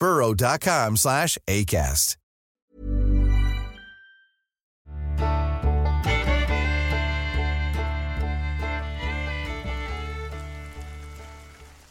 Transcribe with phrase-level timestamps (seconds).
[0.00, 2.16] burrow.com slash ACAST.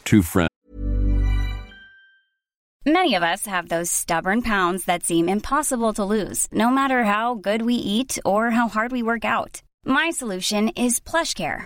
[0.05, 0.47] Two friends.
[2.85, 7.35] Many of us have those stubborn pounds that seem impossible to lose, no matter how
[7.35, 9.61] good we eat or how hard we work out.
[9.83, 11.65] My solution is PlushCare.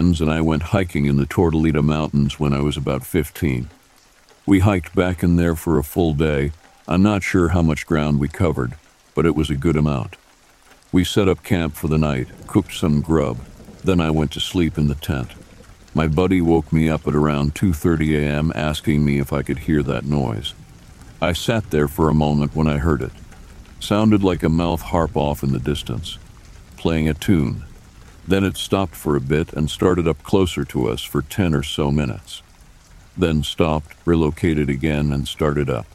[0.00, 3.68] And I went hiking in the Tortolita Mountains when I was about 15.
[4.46, 6.52] We hiked back in there for a full day.
[6.88, 8.76] I'm not sure how much ground we covered,
[9.14, 10.16] but it was a good amount.
[10.90, 13.40] We set up camp for the night, cooked some grub,
[13.84, 15.32] then I went to sleep in the tent.
[15.92, 18.52] My buddy woke me up at around 2:30 a.m.
[18.54, 20.54] asking me if I could hear that noise.
[21.20, 23.12] I sat there for a moment when I heard it.
[23.80, 26.16] Sounded like a mouth harp off in the distance,
[26.78, 27.64] playing a tune.
[28.26, 31.62] Then it stopped for a bit and started up closer to us for 10 or
[31.62, 32.42] so minutes.
[33.16, 35.86] Then stopped, relocated again, and started up.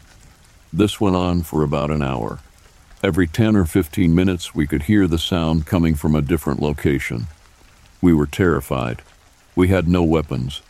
[0.73, 2.39] This went on for about an hour.
[3.01, 7.27] Every 10 or 15 minutes, we could hear the sound coming from a different location.
[8.01, 9.01] We were terrified.
[9.55, 10.61] We had no weapons.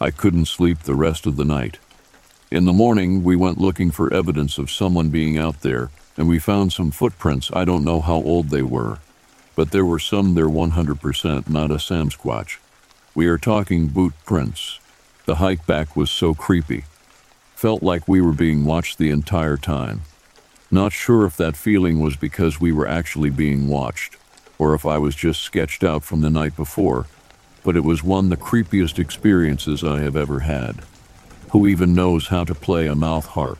[0.00, 1.78] I couldn't sleep the rest of the night.
[2.50, 6.38] In the morning, we went looking for evidence of someone being out there, and we
[6.38, 7.50] found some footprints.
[7.52, 8.98] I don't know how old they were,
[9.60, 12.56] but there were some there 100% not a Sasquatch.
[13.14, 14.80] We are talking boot prints.
[15.26, 16.84] The hike back was so creepy.
[17.56, 20.00] Felt like we were being watched the entire time.
[20.70, 24.16] Not sure if that feeling was because we were actually being watched,
[24.58, 27.04] or if I was just sketched out from the night before,
[27.62, 30.76] but it was one of the creepiest experiences I have ever had.
[31.50, 33.58] Who even knows how to play a mouth harp?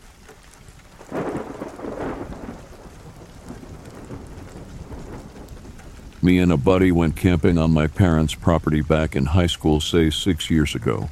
[6.23, 10.11] Me and a buddy went camping on my parents' property back in high school, say
[10.11, 11.09] six years ago.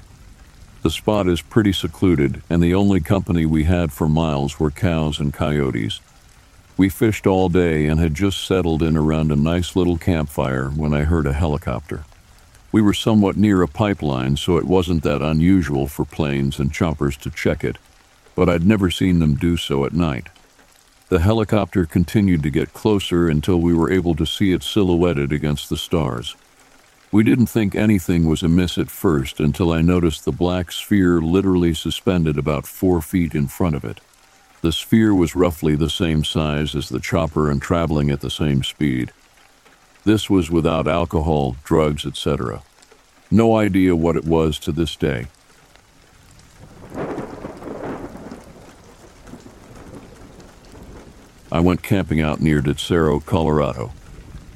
[0.83, 5.19] The spot is pretty secluded, and the only company we had for miles were cows
[5.19, 6.01] and coyotes.
[6.77, 10.93] We fished all day and had just settled in around a nice little campfire when
[10.93, 12.05] I heard a helicopter.
[12.71, 17.17] We were somewhat near a pipeline, so it wasn't that unusual for planes and choppers
[17.19, 17.79] to check it,
[18.35, 20.29] but I'd never seen them do so at night.
[21.09, 25.71] The helicopter continued to get closer until we were able to see it silhouetted against
[25.71, 26.37] the stars.
[27.11, 31.73] We didn't think anything was amiss at first until I noticed the black sphere literally
[31.73, 34.03] suspended about four feet in front of it.
[34.61, 38.63] The sphere was roughly the same size as the chopper and traveling at the same
[38.63, 39.11] speed.
[40.05, 42.63] This was without alcohol, drugs, etc.
[43.31, 45.29] No idea what it was to this day.
[51.51, 53.93] I went camping out near Detzero, Colorado.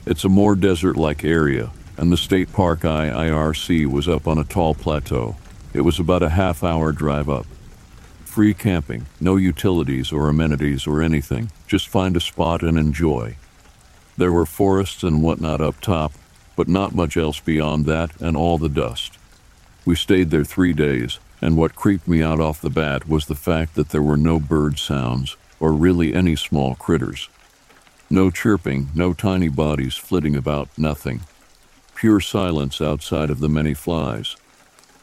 [0.04, 4.44] It's a more desert like area, and the state park IIRC was up on a
[4.44, 5.36] tall plateau.
[5.72, 7.46] It was about a half hour drive up.
[8.26, 13.36] Free camping, no utilities or amenities or anything, just find a spot and enjoy.
[14.18, 16.12] There were forests and whatnot up top,
[16.56, 19.16] but not much else beyond that and all the dust.
[19.86, 23.34] We stayed there three days, and what creeped me out off the bat was the
[23.34, 27.28] fact that there were no bird sounds, or really any small critters.
[28.10, 31.20] No chirping, no tiny bodies flitting about, nothing.
[31.94, 34.34] Pure silence outside of the many flies.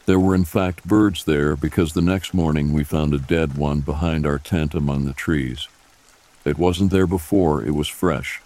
[0.04, 3.80] There were in fact birds there because the next morning we found a dead one
[3.80, 5.66] behind our tent among the trees.
[6.44, 8.42] It wasn't there before, it was fresh.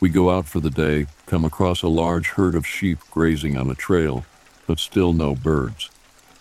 [0.00, 3.70] We go out for the day, come across a large herd of sheep grazing on
[3.70, 4.24] a trail,
[4.66, 5.90] but still no birds.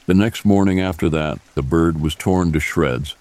[0.06, 3.16] The next morning after that, the bird was torn to shreds,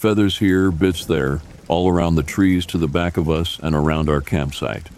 [0.00, 4.08] Feathers here, bits there, all around the trees to the back of us and around
[4.08, 4.88] our campsite.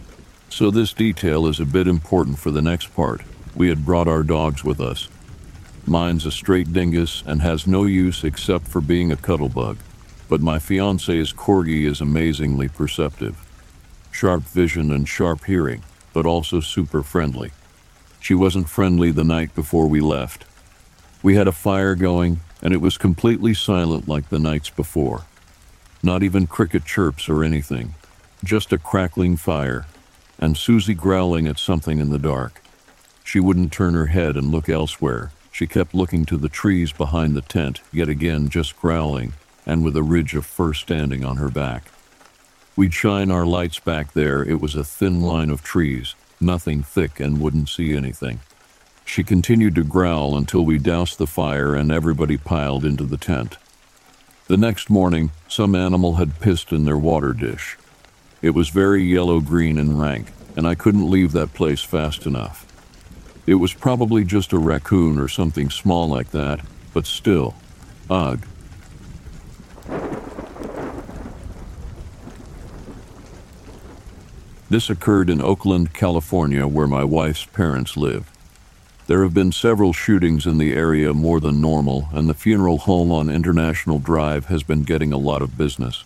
[0.47, 3.19] So this detail is a bit important for the next part.
[3.53, 5.09] We had brought our dogs with us.
[5.85, 9.75] Mine's a straight dingus and has no use except for being a cuddlebug,
[10.29, 13.35] but my fiance's corgi is amazingly perceptive.
[14.09, 15.83] Sharp vision and sharp hearing,
[16.13, 17.51] but also super friendly.
[18.21, 20.45] She wasn't friendly the night before we left.
[21.21, 25.25] We had a fire going and it was completely silent like the nights before.
[26.01, 27.93] Not even cricket chirps or anything,
[28.43, 29.85] just a crackling fire,
[30.39, 32.61] and Susie growling at something in the dark.
[33.23, 35.31] She wouldn't turn her head and look elsewhere.
[35.51, 39.33] She kept looking to the trees behind the tent, yet again just growling,
[39.65, 41.83] and with a ridge of fur standing on her back.
[42.75, 44.43] We'd shine our lights back there.
[44.43, 48.39] It was a thin line of trees, nothing thick, and wouldn't see anything.
[49.05, 53.57] She continued to growl until we doused the fire and everybody piled into the tent.
[54.47, 57.77] The next morning, some animal had pissed in their water dish.
[58.41, 60.27] It was very yellow green and rank,
[60.57, 62.65] and I couldn't leave that place fast enough.
[63.45, 66.59] It was probably just a raccoon or something small like that,
[66.93, 67.55] but still,
[68.09, 68.45] ugh.
[74.69, 78.32] This occurred in Oakland, California, where my wife's parents live.
[79.13, 83.11] There have been several shootings in the area more than normal, and the funeral home
[83.11, 86.03] on International Drive has been getting a lot of business.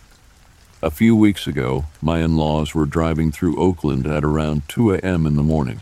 [0.82, 5.26] A few weeks ago, my in laws were driving through Oakland at around 2 a.m.
[5.26, 5.80] in the morning.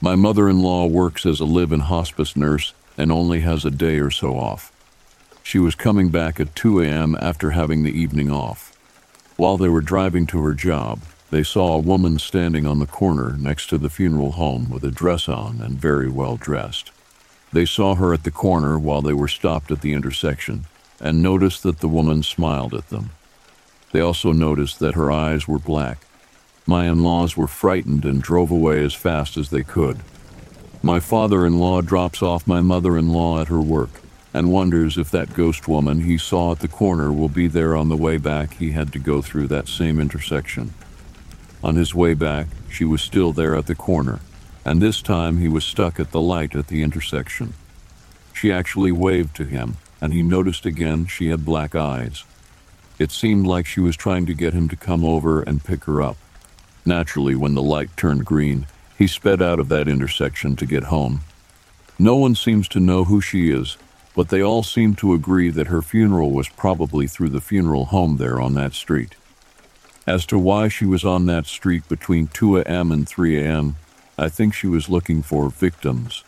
[0.00, 3.70] My mother in law works as a live in hospice nurse and only has a
[3.70, 4.72] day or so off.
[5.42, 7.14] She was coming back at 2 a.m.
[7.20, 8.74] after having the evening off.
[9.36, 11.02] While they were driving to her job,
[11.34, 14.90] they saw a woman standing on the corner next to the funeral home with a
[14.92, 16.92] dress on and very well dressed.
[17.52, 20.66] They saw her at the corner while they were stopped at the intersection
[21.00, 23.10] and noticed that the woman smiled at them.
[23.90, 26.06] They also noticed that her eyes were black.
[26.68, 29.98] My in laws were frightened and drove away as fast as they could.
[30.84, 33.90] My father in law drops off my mother in law at her work
[34.32, 37.88] and wonders if that ghost woman he saw at the corner will be there on
[37.88, 40.72] the way back he had to go through that same intersection.
[41.64, 44.20] On his way back, she was still there at the corner,
[44.66, 47.54] and this time he was stuck at the light at the intersection.
[48.34, 52.24] She actually waved to him, and he noticed again she had black eyes.
[52.98, 56.02] It seemed like she was trying to get him to come over and pick her
[56.02, 56.18] up.
[56.84, 58.66] Naturally, when the light turned green,
[58.98, 61.22] he sped out of that intersection to get home.
[61.98, 63.78] No one seems to know who she is,
[64.14, 68.18] but they all seem to agree that her funeral was probably through the funeral home
[68.18, 69.14] there on that street.
[70.06, 72.92] As to why she was on that street between 2 a.m.
[72.92, 73.76] and 3 a.m.,
[74.18, 76.24] I think she was looking for victims.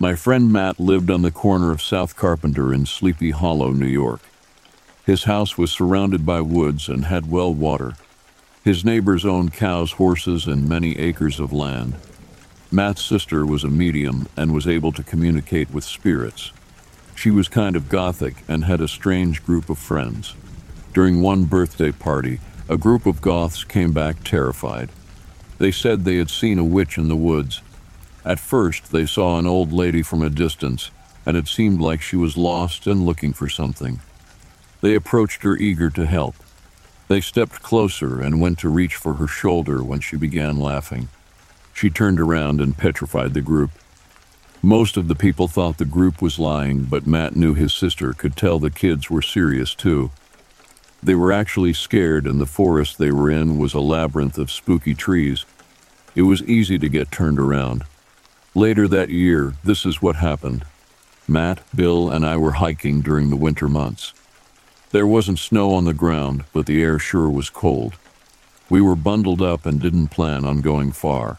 [0.00, 4.20] My friend Matt lived on the corner of South Carpenter in Sleepy Hollow, New York.
[5.06, 7.94] His house was surrounded by woods and had well water.
[8.64, 11.94] His neighbors owned cows, horses, and many acres of land.
[12.72, 16.50] Matt's sister was a medium and was able to communicate with spirits.
[17.22, 20.34] She was kind of gothic and had a strange group of friends.
[20.92, 24.90] During one birthday party, a group of goths came back terrified.
[25.58, 27.62] They said they had seen a witch in the woods.
[28.24, 30.90] At first, they saw an old lady from a distance,
[31.24, 34.00] and it seemed like she was lost and looking for something.
[34.80, 36.34] They approached her eager to help.
[37.06, 41.08] They stepped closer and went to reach for her shoulder when she began laughing.
[41.72, 43.70] She turned around and petrified the group.
[44.64, 48.36] Most of the people thought the group was lying, but Matt knew his sister could
[48.36, 50.12] tell the kids were serious too.
[51.02, 54.94] They were actually scared, and the forest they were in was a labyrinth of spooky
[54.94, 55.44] trees.
[56.14, 57.82] It was easy to get turned around.
[58.54, 60.64] Later that year, this is what happened.
[61.26, 64.14] Matt, Bill, and I were hiking during the winter months.
[64.92, 67.94] There wasn't snow on the ground, but the air sure was cold.
[68.70, 71.38] We were bundled up and didn't plan on going far.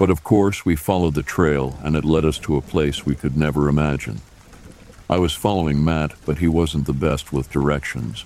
[0.00, 3.14] But of course, we followed the trail, and it led us to a place we
[3.14, 4.22] could never imagine.
[5.10, 8.24] I was following Matt, but he wasn't the best with directions.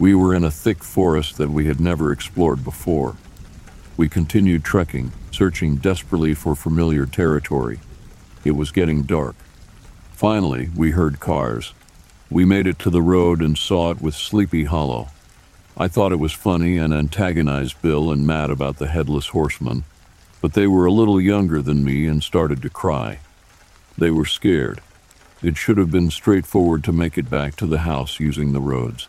[0.00, 3.14] We were in a thick forest that we had never explored before.
[3.96, 7.78] We continued trekking, searching desperately for familiar territory.
[8.44, 9.36] It was getting dark.
[10.10, 11.72] Finally, we heard cars.
[12.30, 15.10] We made it to the road and saw it with Sleepy Hollow.
[15.76, 19.84] I thought it was funny and antagonized Bill and Matt about the headless horseman,
[20.40, 23.20] but they were a little younger than me and started to cry.
[23.98, 24.80] They were scared.
[25.42, 29.08] It should have been straightforward to make it back to the house using the roads.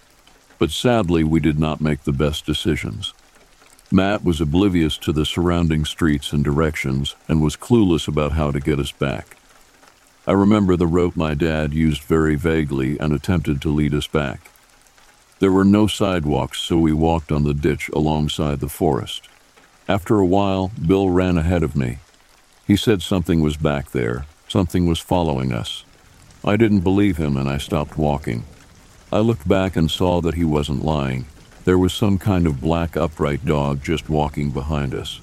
[0.59, 3.13] But sadly, we did not make the best decisions.
[3.91, 8.59] Matt was oblivious to the surrounding streets and directions and was clueless about how to
[8.59, 9.37] get us back.
[10.25, 14.51] I remember the rope my dad used very vaguely and attempted to lead us back.
[15.39, 19.29] There were no sidewalks, so we walked on the ditch alongside the forest.
[19.89, 21.99] After a while, Bill ran ahead of me.
[22.65, 25.85] He said something was back there, something was following us.
[26.43, 28.43] I didn't believe him and I stopped walking.
[29.13, 31.25] I looked back and saw that he wasn't lying.
[31.63, 35.21] There was some kind of black upright dog just walking behind us.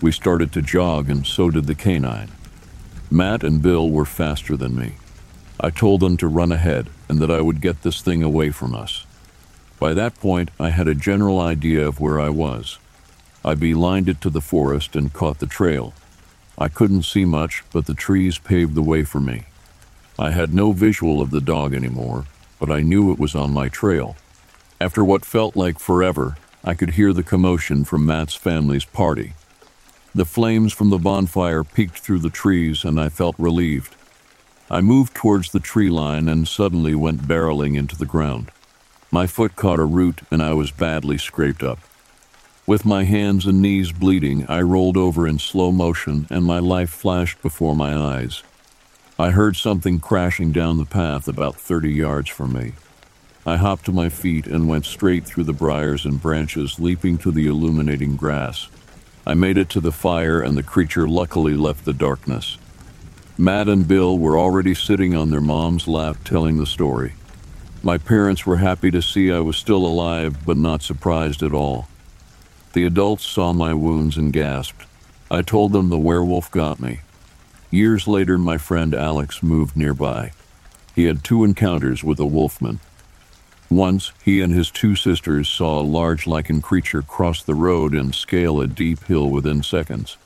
[0.00, 2.30] We started to jog, and so did the canine.
[3.10, 4.94] Matt and Bill were faster than me.
[5.58, 8.74] I told them to run ahead and that I would get this thing away from
[8.74, 9.04] us.
[9.80, 12.78] By that point, I had a general idea of where I was.
[13.46, 15.94] I beelined it to the forest and caught the trail.
[16.58, 19.44] I couldn't see much, but the trees paved the way for me.
[20.18, 22.24] I had no visual of the dog anymore,
[22.58, 24.16] but I knew it was on my trail.
[24.80, 29.34] After what felt like forever, I could hear the commotion from Matt's family's party.
[30.12, 33.94] The flames from the bonfire peeked through the trees, and I felt relieved.
[34.68, 38.50] I moved towards the tree line and suddenly went barreling into the ground.
[39.12, 41.78] My foot caught a root and I was badly scraped up.
[42.66, 46.90] With my hands and knees bleeding, I rolled over in slow motion and my life
[46.90, 48.42] flashed before my eyes.
[49.20, 52.72] I heard something crashing down the path about 30 yards from me.
[53.46, 57.30] I hopped to my feet and went straight through the briars and branches, leaping to
[57.30, 58.66] the illuminating grass.
[59.24, 62.58] I made it to the fire and the creature luckily left the darkness.
[63.38, 67.14] Matt and Bill were already sitting on their mom's lap telling the story.
[67.84, 71.86] My parents were happy to see I was still alive, but not surprised at all.
[72.76, 74.84] The adults saw my wounds and gasped.
[75.30, 77.00] I told them the werewolf got me.
[77.70, 80.32] Years later, my friend Alex moved nearby.
[80.94, 82.80] He had two encounters with a wolfman.
[83.70, 88.14] Once, he and his two sisters saw a large lichen creature cross the road and
[88.14, 90.18] scale a deep hill within seconds.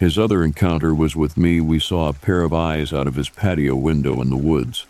[0.00, 1.60] His other encounter was with me.
[1.60, 4.84] We saw a pair of eyes out of his patio window in the woods.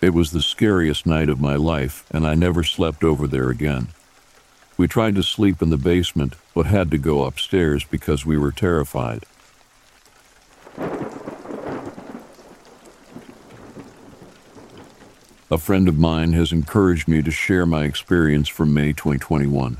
[0.00, 3.88] It was the scariest night of my life, and I never slept over there again.
[4.76, 8.52] We tried to sleep in the basement, but had to go upstairs because we were
[8.52, 9.24] terrified.
[15.48, 19.78] A friend of mine has encouraged me to share my experience from May 2021.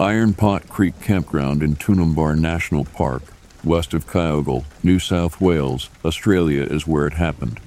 [0.00, 3.22] Iron Pot Creek Campground in Toonumbar National Park,
[3.62, 7.60] west of Kyogle, New South Wales, Australia, is where it happened.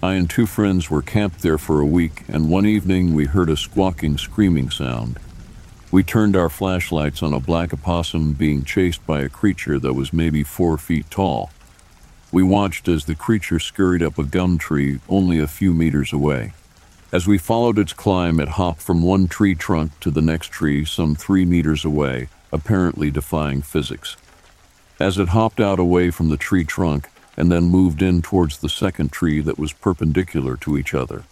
[0.00, 3.50] I and two friends were camped there for a week, and one evening we heard
[3.50, 5.18] a squawking, screaming sound.
[5.92, 10.10] We turned our flashlights on a black opossum being chased by a creature that was
[10.10, 11.50] maybe four feet tall.
[12.32, 16.54] We watched as the creature scurried up a gum tree only a few meters away.
[17.12, 20.86] As we followed its climb, it hopped from one tree trunk to the next tree
[20.86, 24.16] some three meters away, apparently defying physics.
[24.98, 28.70] As it hopped out away from the tree trunk, and then moved in towards the
[28.70, 31.24] second tree that was perpendicular to each other.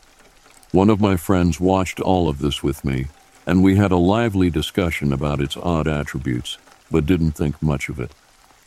[0.70, 3.06] One of my friends watched all of this with me,
[3.50, 6.56] and we had a lively discussion about its odd attributes,
[6.88, 8.12] but didn't think much of it.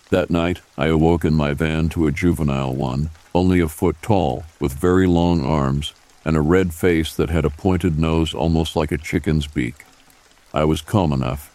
[0.09, 4.43] That night, I awoke in my van to a juvenile one, only a foot tall,
[4.59, 5.93] with very long arms,
[6.25, 9.85] and a red face that had a pointed nose almost like a chicken's beak.
[10.53, 11.49] I was calm enough.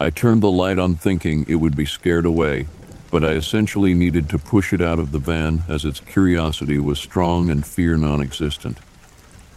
[0.00, 2.68] I turned the light on thinking it would be scared away,
[3.10, 6.98] but I essentially needed to push it out of the van as its curiosity was
[6.98, 8.78] strong and fear non existent.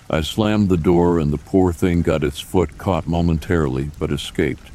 [0.10, 4.70] I slammed the door and the poor thing got its foot caught momentarily but escaped.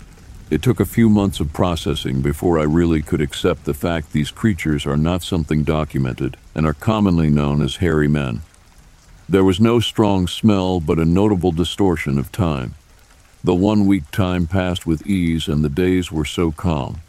[0.51, 4.33] It took a few months of processing before I really could accept the fact these
[4.33, 8.43] creatures are not something documented and are commonly known as hairy men.
[9.29, 12.75] There was no strong smell but a notable distortion of time.
[13.45, 17.01] The one week time passed with ease and the days were so calm.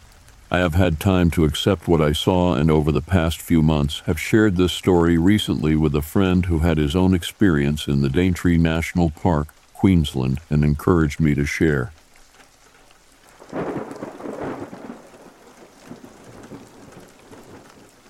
[0.53, 4.01] I have had time to accept what I saw and over the past few months
[4.01, 8.09] have shared this story recently with a friend who had his own experience in the
[8.09, 11.93] Daintree National Park, Queensland, and encouraged me to share.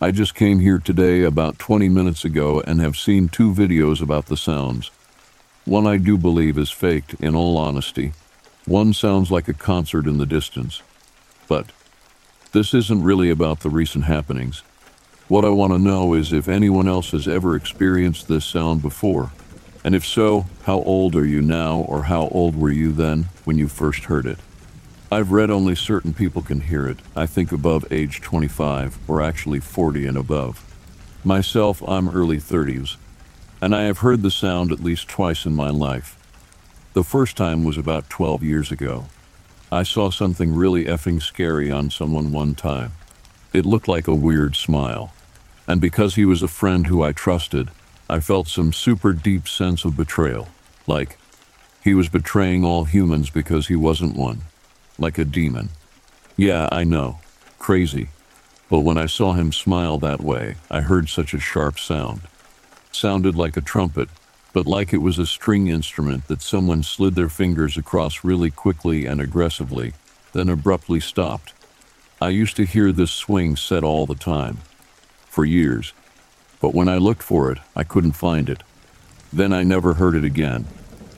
[0.01, 4.25] I just came here today about 20 minutes ago and have seen two videos about
[4.25, 4.89] the sounds.
[5.65, 8.13] One I do believe is faked, in all honesty.
[8.65, 10.81] One sounds like a concert in the distance.
[11.48, 11.67] But
[12.51, 14.63] this isn't really about the recent happenings.
[15.27, 19.31] What I want to know is if anyone else has ever experienced this sound before.
[19.84, 23.58] And if so, how old are you now, or how old were you then when
[23.58, 24.38] you first heard it?
[25.10, 29.60] I've read only certain people can hear it, I think above age 25, or actually
[29.60, 30.63] 40 and above.
[31.24, 32.98] Myself, I'm early 30s,
[33.62, 36.17] and I have heard the sound at least twice in my life.
[36.93, 39.05] The first time was about 12 years ago.
[39.72, 42.92] I saw something really effing scary on someone one time.
[43.54, 45.13] It looked like a weird smile.
[45.68, 47.70] And because he was a friend who I trusted,
[48.10, 50.50] I felt some super deep sense of betrayal.
[50.88, 51.18] Like,
[51.84, 54.42] he was betraying all humans because he wasn't one
[55.01, 55.70] like a demon.
[56.38, 57.20] Yeah, I know.
[57.60, 58.10] Crazy.
[58.70, 62.22] But when I saw him smile that way, I heard such a sharp sound.
[62.92, 64.10] Sounded like a trumpet,
[64.53, 69.05] but like it was a string instrument that someone slid their fingers across really quickly
[69.05, 69.93] and aggressively,
[70.34, 71.53] then abruptly stopped.
[72.22, 74.58] I used to hear this swing set all the time,
[75.25, 75.93] for years,
[76.60, 78.63] but when I looked for it, I couldn't find it.
[79.34, 80.67] Then I never heard it again,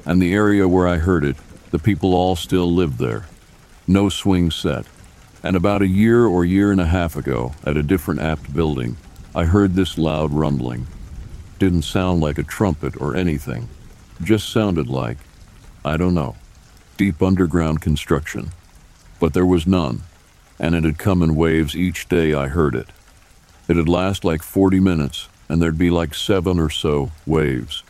[0.06, 1.36] and the area where I heard it,
[1.72, 3.26] the people all still lived there
[3.88, 4.86] no swing set.
[5.42, 8.98] And about a year or year and a half ago, at a different apt building,
[9.36, 10.88] I heard this loud rumbling.
[11.60, 13.70] Didn't sound like a trumpet or anything.
[14.22, 15.18] Just sounded like,
[15.86, 16.36] I don't know,
[16.98, 18.52] deep underground construction.
[19.20, 20.04] But there was none,
[20.60, 22.88] and it had come in waves each day I heard it.
[23.68, 27.84] It'd last like 40 minutes, and there'd be like seven or so waves.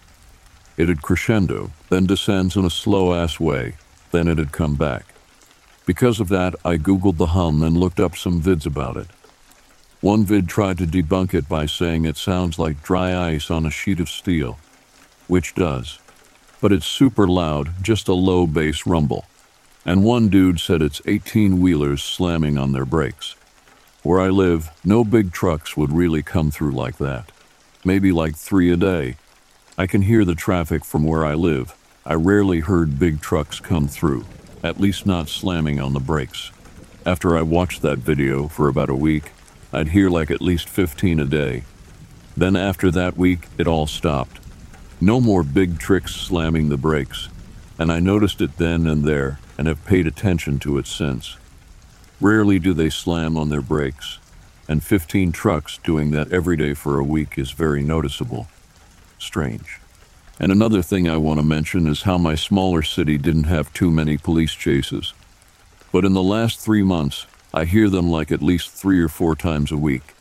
[0.78, 3.76] It'd crescendo, then descends in a slow ass way,
[4.12, 5.06] then it'd come back.
[5.86, 9.08] Because of that, I googled the hum and looked up some vids about it.
[10.04, 13.72] One vid tried to debunk it by saying it sounds like dry ice on a
[13.72, 14.60] sheet of steel,
[15.28, 15.98] which does.
[16.60, 19.24] But it's super loud, just a low bass rumble.
[19.86, 23.38] And one dude said it's 18 wheelers slamming on their brakes.
[24.02, 27.32] Where I live, no big trucks would really come through like that.
[27.86, 29.16] Maybe like three a day.
[29.78, 31.74] I can hear the traffic from where I live.
[32.06, 34.26] I rarely heard big trucks come through
[34.64, 36.52] at least not slamming on the brakes.
[37.06, 39.32] After I watched that video for about a week,
[39.74, 41.64] I'd hear like at least 15 a day.
[42.38, 44.40] Then after that week, it all stopped.
[45.02, 47.28] No more big tricks slamming the brakes,
[47.80, 51.38] and I noticed it then and there and have paid attention to it since.
[52.22, 54.20] Rarely do they slam on their brakes,
[54.68, 58.48] and 15 trucks doing that every day for a week is very noticeable.
[59.18, 59.80] Strange.
[60.40, 63.90] And another thing I want to mention is how my smaller city didn't have too
[63.90, 65.14] many police chases.
[65.92, 69.36] But in the last three months, I hear them like at least three or four
[69.36, 70.16] times a week.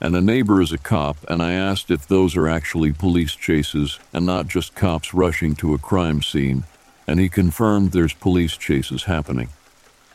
[0.00, 3.98] And a neighbor is a cop, and I asked if those are actually police chases
[4.14, 6.64] and not just cops rushing to a crime scene,
[7.06, 9.50] and he confirmed there's police chases happening.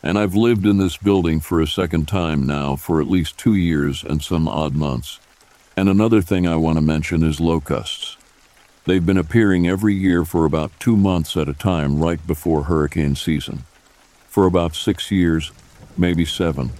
[0.02, 3.54] And I've lived in this building for a second time now for at least two
[3.54, 5.20] years and some odd months.
[5.76, 8.16] And another thing I want to mention is locusts.
[8.86, 13.14] They've been appearing every year for about two months at a time right before hurricane
[13.14, 13.64] season.
[14.28, 15.52] For about six years,
[15.98, 16.70] maybe seven.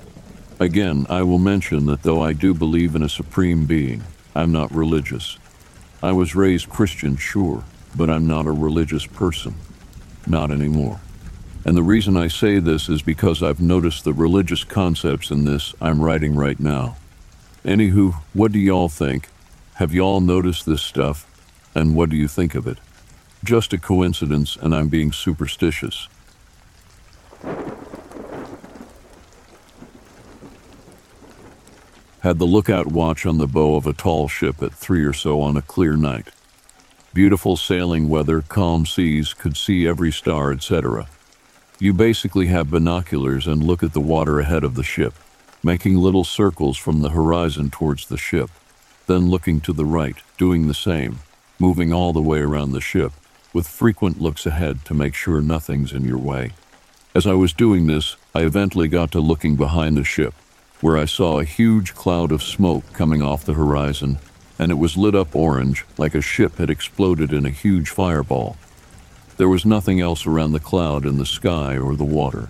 [0.59, 4.02] Again, I will mention that though I do believe in a supreme being,
[4.35, 5.38] I'm not religious.
[6.02, 7.64] I was raised Christian, sure,
[7.96, 9.55] but I'm not a religious person.
[10.26, 11.00] Not anymore.
[11.64, 15.74] And the reason I say this is because I've noticed the religious concepts in this
[15.81, 16.96] I'm writing right now.
[17.64, 19.29] Anywho, what do y'all think?
[19.74, 21.26] Have y'all noticed this stuff?
[21.74, 22.79] And what do you think of it?
[23.42, 26.09] Just a coincidence, and I'm being superstitious.
[32.27, 35.41] Had the lookout watch on the bow of a tall ship at three or so
[35.41, 36.31] on a clear night.
[37.15, 41.07] Beautiful sailing weather, calm seas, could see every star, etc.
[41.79, 45.15] You basically have binoculars and look at the water ahead of the ship,
[45.62, 48.51] making little circles from the horizon towards the ship,
[49.07, 51.21] then looking to the right, doing the same
[51.61, 53.12] moving all the way around the ship,
[53.53, 56.51] with frequent looks ahead to make sure nothing's in your way.
[57.15, 60.35] As I was doing this, I eventually got to looking behind the ship,
[60.81, 64.19] where I saw a huge cloud of smoke coming off the horizon,
[64.59, 68.57] and it was lit up orange like a ship had exploded in a huge fireball.
[69.37, 72.49] There was nothing else around the cloud in the sky or the water.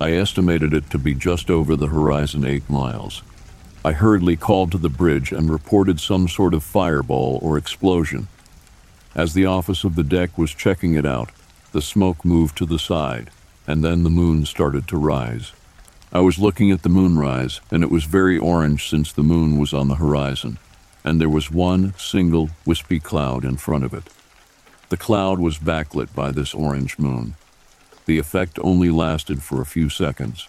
[0.00, 3.22] I estimated it to be just over the horizon eight miles.
[3.84, 8.28] I hurriedly called to the bridge and reported some sort of fireball or explosion.
[9.14, 11.30] As the office of the deck was checking it out,
[11.72, 13.30] the smoke moved to the side,
[13.66, 15.52] and then the moon started to rise.
[16.12, 19.72] I was looking at the moonrise, and it was very orange since the moon was
[19.72, 20.58] on the horizon,
[21.04, 24.04] and there was one single wispy cloud in front of it.
[24.88, 27.36] The cloud was backlit by this orange moon.
[28.06, 30.48] The effect only lasted for a few seconds.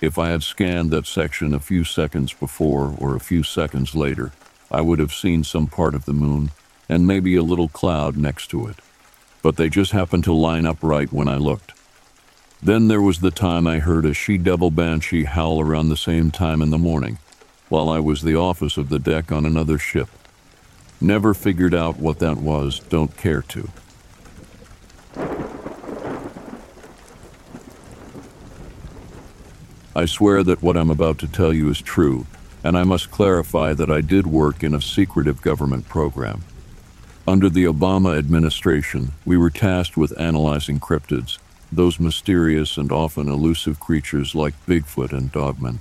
[0.00, 4.30] If I had scanned that section a few seconds before or a few seconds later,
[4.70, 6.52] I would have seen some part of the moon
[6.88, 8.76] and maybe a little cloud next to it.
[9.42, 11.72] But they just happened to line up right when I looked.
[12.64, 16.30] Then there was the time I heard a she devil banshee howl around the same
[16.30, 17.18] time in the morning,
[17.68, 20.08] while I was the office of the deck on another ship.
[21.00, 23.68] Never figured out what that was, don't care to.
[29.96, 32.26] I swear that what I'm about to tell you is true,
[32.62, 36.44] and I must clarify that I did work in a secretive government program.
[37.26, 41.38] Under the Obama administration, we were tasked with analyzing cryptids,
[41.72, 45.80] those mysterious and often elusive creatures like Bigfoot and Dogman.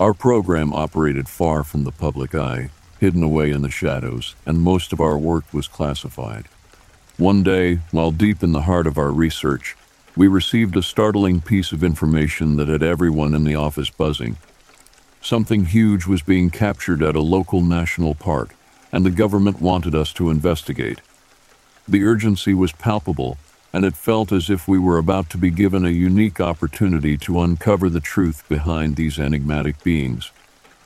[0.00, 4.92] Our program operated far from the public eye, hidden away in the shadows, and most
[4.92, 6.46] of our work was classified.
[7.16, 9.76] One day, while deep in the heart of our research,
[10.16, 14.36] we received a startling piece of information that had everyone in the office buzzing.
[15.20, 18.54] Something huge was being captured at a local national park,
[18.90, 21.00] and the government wanted us to investigate.
[21.86, 23.38] The urgency was palpable,
[23.74, 27.40] and it felt as if we were about to be given a unique opportunity to
[27.40, 30.30] uncover the truth behind these enigmatic beings.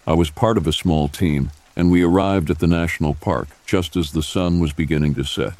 [0.07, 3.95] I was part of a small team, and we arrived at the national park just
[3.95, 5.53] as the sun was beginning to set.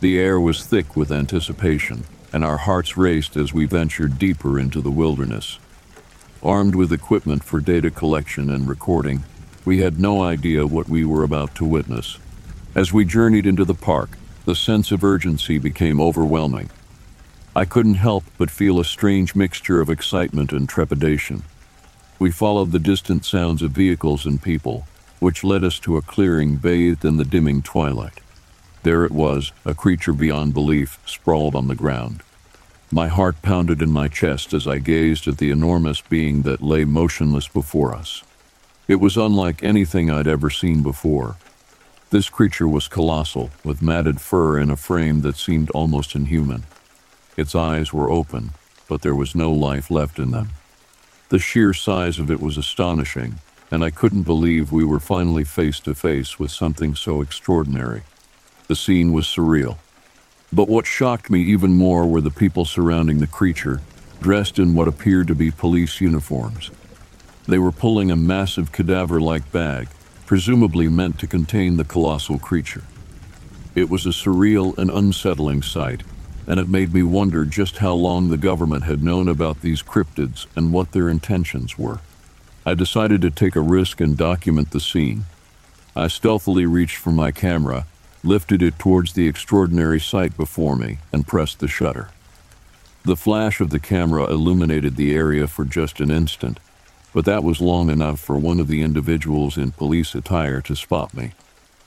[0.00, 4.80] The air was thick with anticipation and our hearts raced as we ventured deeper into
[4.80, 5.58] the wilderness.
[6.42, 9.24] Armed with equipment for data collection and recording,
[9.64, 12.18] we had no idea what we were about to witness.
[12.74, 14.10] As we journeyed into the park,
[14.48, 16.70] the sense of urgency became overwhelming.
[17.54, 21.42] I couldn't help but feel a strange mixture of excitement and trepidation.
[22.18, 24.86] We followed the distant sounds of vehicles and people,
[25.18, 28.20] which led us to a clearing bathed in the dimming twilight.
[28.84, 32.22] There it was, a creature beyond belief, sprawled on the ground.
[32.90, 36.86] My heart pounded in my chest as I gazed at the enormous being that lay
[36.86, 38.24] motionless before us.
[38.88, 41.36] It was unlike anything I'd ever seen before.
[42.10, 46.64] This creature was colossal, with matted fur in a frame that seemed almost inhuman.
[47.36, 48.52] Its eyes were open,
[48.88, 50.48] but there was no life left in them.
[51.28, 53.40] The sheer size of it was astonishing,
[53.70, 58.04] and I couldn't believe we were finally face to face with something so extraordinary.
[58.68, 59.76] The scene was surreal.
[60.50, 63.82] But what shocked me even more were the people surrounding the creature,
[64.22, 66.70] dressed in what appeared to be police uniforms.
[67.46, 69.88] They were pulling a massive cadaver like bag,
[70.28, 72.84] presumably meant to contain the colossal creature.
[73.74, 76.02] It was a surreal and unsettling sight,
[76.46, 80.44] and it made me wonder just how long the government had known about these cryptids
[80.54, 82.00] and what their intentions were.
[82.66, 85.24] I decided to take a risk and document the scene.
[85.96, 87.86] I stealthily reached for my camera
[88.22, 92.10] lifted it towards the extraordinary sight before me, and pressed the shutter.
[93.02, 96.60] The flash of the camera illuminated the area for just an instant,
[97.12, 101.14] but that was long enough for one of the individuals in police attire to spot
[101.14, 101.32] me.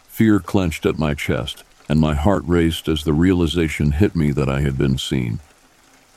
[0.07, 4.49] Fear clenched at my chest, and my heart raced as the realization hit me that
[4.49, 5.39] I had been seen.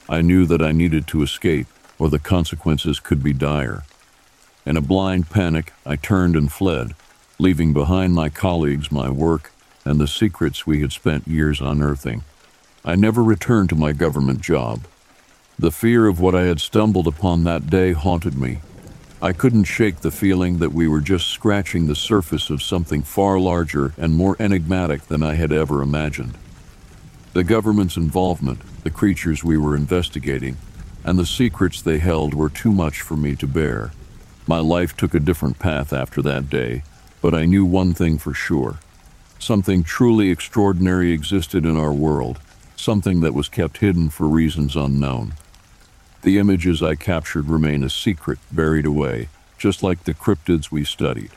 [0.09, 1.67] I knew that I needed to escape,
[1.99, 3.85] or the consequences could be dire.
[4.67, 6.95] In a blind panic, I turned and fled,
[7.39, 9.53] leaving behind my colleagues, my work,
[9.85, 12.25] and the secrets we had spent years unearthing.
[12.85, 14.87] I never returned to my government job.
[15.59, 18.61] The fear of what I had stumbled upon that day haunted me.
[19.25, 23.41] I couldn't shake the feeling that we were just scratching the surface of something far
[23.41, 26.37] larger and more enigmatic than I had ever imagined.
[27.33, 30.59] The government's involvement, the creatures we were investigating,
[31.05, 33.93] and the secrets they held were too much for me to bear.
[34.47, 36.83] My life took a different path after that day,
[37.23, 38.79] but I knew one thing for sure.
[39.39, 42.41] Something truly extraordinary existed in our world,
[42.77, 45.33] something that was kept hidden for reasons unknown.
[46.25, 51.31] The images I captured remain a secret buried away, just like the cryptids we studied.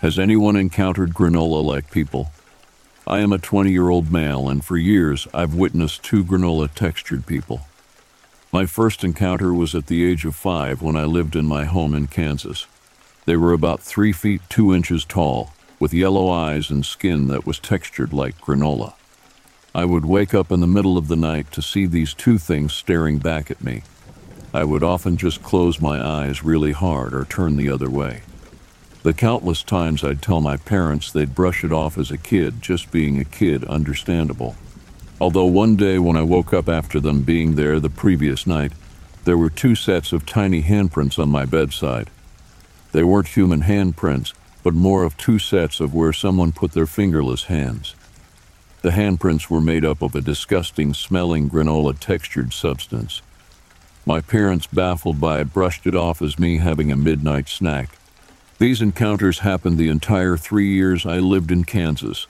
[0.00, 2.32] Has anyone encountered granola like people?
[3.06, 7.24] I am a 20 year old male, and for years I've witnessed two granola textured
[7.24, 7.62] people.
[8.52, 11.94] My first encounter was at the age of five when I lived in my home
[11.94, 12.66] in Kansas.
[13.24, 17.58] They were about three feet two inches tall, with yellow eyes and skin that was
[17.58, 18.92] textured like granola.
[19.74, 22.72] I would wake up in the middle of the night to see these two things
[22.72, 23.82] staring back at me.
[24.52, 28.22] I would often just close my eyes really hard or turn the other way.
[29.02, 32.90] The countless times I'd tell my parents they'd brush it off as a kid, just
[32.90, 34.56] being a kid, understandable.
[35.20, 38.72] Although one day when I woke up after them being there the previous night,
[39.24, 42.10] there were two sets of tiny handprints on my bedside.
[42.92, 47.44] They weren't human handprints, but more of two sets of where someone put their fingerless
[47.44, 47.94] hands.
[48.82, 53.20] The handprints were made up of a disgusting smelling granola textured substance.
[54.06, 57.90] My parents, baffled by it, brushed it off as me having a midnight snack.
[58.58, 62.26] These encounters happened the entire three years I lived in Kansas.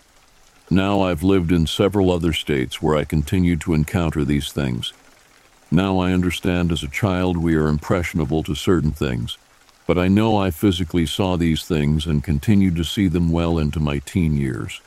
[0.68, 4.92] Now I've lived in several other states where I continue to encounter these things.
[5.70, 9.38] Now I understand as a child we are impressionable to certain things,
[9.86, 13.80] but I know I physically saw these things and continued to see them well into
[13.80, 14.80] my teen years.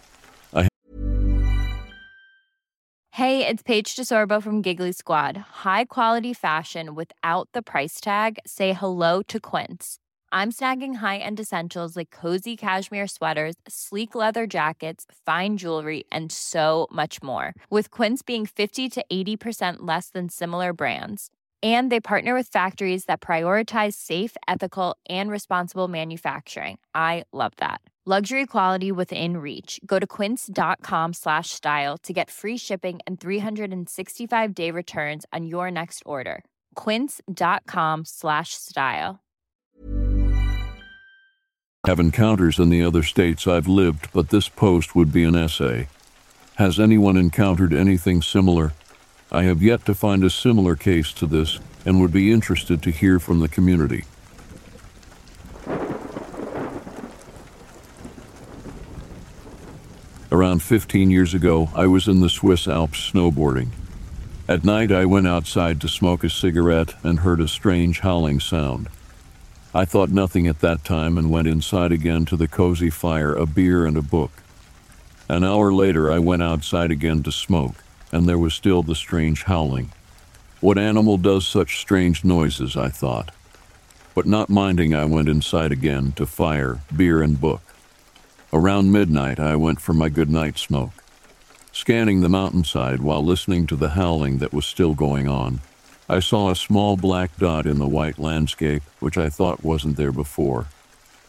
[3.18, 5.38] Hey, it's Paige DeSorbo from Giggly Squad.
[5.64, 8.40] High quality fashion without the price tag?
[8.48, 10.00] Say hello to Quince.
[10.32, 16.32] I'm snagging high end essentials like cozy cashmere sweaters, sleek leather jackets, fine jewelry, and
[16.32, 17.54] so much more.
[17.70, 21.30] With Quince being 50 to 80% less than similar brands.
[21.64, 26.80] And they partner with factories that prioritize safe, ethical, and responsible manufacturing.
[26.94, 27.80] I love that.
[28.06, 29.80] Luxury quality within reach.
[29.86, 35.72] Go to quince.com slash style to get free shipping and 365 day returns on your
[35.72, 36.44] next order.
[36.76, 39.22] Quince.com slash style.
[41.88, 45.88] have encounters in the other states I've lived, but this post would be an essay.
[46.56, 48.74] Has anyone encountered anything similar?
[49.34, 52.92] I have yet to find a similar case to this and would be interested to
[52.92, 54.06] hear from the community.
[60.32, 63.70] Around 15 years ago, I was in the Swiss Alps snowboarding.
[64.48, 68.88] At night, I went outside to smoke a cigarette and heard a strange howling sound.
[69.74, 73.48] I thought nothing at that time and went inside again to the cozy fire, a
[73.48, 74.32] beer, and a book.
[75.28, 77.76] An hour later, I went outside again to smoke,
[78.14, 79.92] and there was still the strange howling.
[80.62, 82.78] What animal does such strange noises?
[82.78, 83.32] I thought.
[84.14, 87.64] But not minding, I went inside again to fire, beer, and book.
[88.54, 90.92] Around midnight, I went for my good night smoke.
[91.72, 95.62] Scanning the mountainside while listening to the howling that was still going on,
[96.08, 100.12] I saw a small black dot in the white landscape, which I thought wasn't there
[100.12, 100.68] before,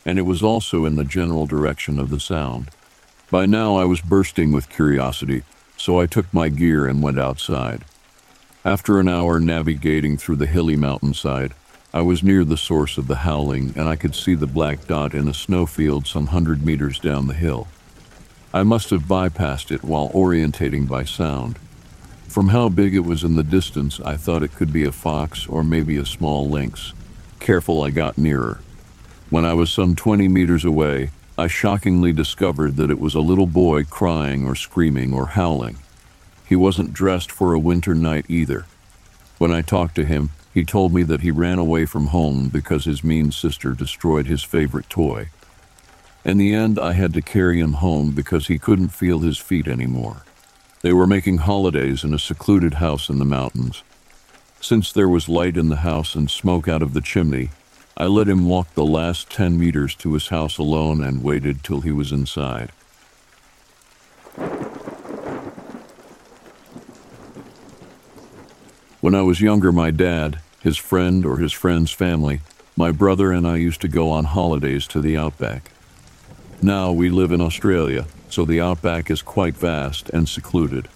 [0.04, 2.68] and it was also in the general direction of the sound.
[3.30, 5.44] By now I was bursting with curiosity,
[5.76, 7.84] so I took my gear and went outside.
[8.64, 11.52] After an hour navigating through the hilly mountainside,
[11.92, 15.14] I was near the source of the howling and I could see the black dot
[15.14, 17.68] in a snowfield some hundred meters down the hill.
[18.52, 21.58] I must have bypassed it while orientating by sound.
[22.28, 25.46] From how big it was in the distance, I thought it could be a fox
[25.46, 26.92] or maybe a small lynx.
[27.38, 28.60] Careful, I got nearer.
[29.30, 33.46] When I was some 20 meters away, I shockingly discovered that it was a little
[33.48, 35.78] boy crying or screaming or howling.
[36.46, 38.66] He wasn't dressed for a winter night either.
[39.38, 42.84] When I talked to him, he told me that he ran away from home because
[42.84, 45.30] his mean sister destroyed his favorite toy.
[46.24, 49.66] In the end, I had to carry him home because he couldn't feel his feet
[49.66, 50.24] anymore.
[50.82, 53.82] They were making holidays in a secluded house in the mountains.
[54.60, 57.50] Since there was light in the house and smoke out of the chimney,
[57.96, 61.82] I let him walk the last 10 meters to his house alone and waited till
[61.82, 62.72] he was inside.
[69.00, 72.40] When I was younger, my dad, his friend or his friend's family,
[72.76, 75.70] my brother and I used to go on holidays to the outback.
[76.60, 80.88] Now we live in Australia, so the outback is quite vast and secluded.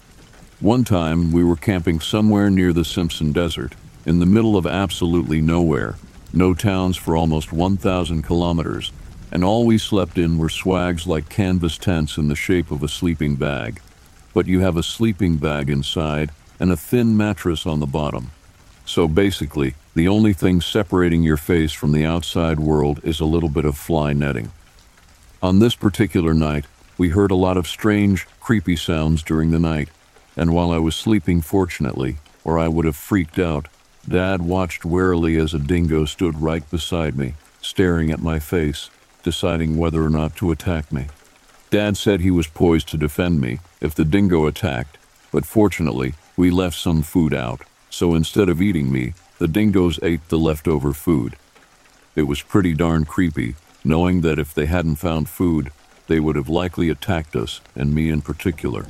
[0.59, 5.39] One time we were camping somewhere near the Simpson Desert, in the middle of absolutely
[5.39, 5.95] nowhere,
[6.33, 8.91] no towns for almost 1,000 kilometers,
[9.31, 12.87] and all we slept in were swags like canvas tents in the shape of a
[12.87, 13.81] sleeping bag.
[14.33, 18.31] But you have a sleeping bag inside and a thin mattress on the bottom.
[18.85, 23.49] So basically, the only thing separating your face from the outside world is a little
[23.49, 24.51] bit of fly netting.
[25.41, 26.65] On this particular night,
[26.97, 29.89] we heard a lot of strange, creepy sounds during the night,
[30.35, 33.67] and while I was sleeping, fortunately, or I would have freaked out,
[34.09, 38.89] Dad watched warily as a dingo stood right beside me, staring at my face,
[39.21, 41.05] deciding whether or not to attack me.
[41.69, 44.97] Dad said he was poised to defend me if the dingo attacked,
[45.31, 50.27] but fortunately, we left some food out, so instead of eating me, the dingoes ate
[50.29, 51.35] the leftover food.
[52.15, 55.71] It was pretty darn creepy, knowing that if they hadn't found food,
[56.07, 58.87] they would have likely attacked us, and me in particular.